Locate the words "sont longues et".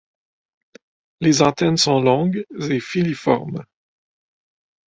1.77-2.79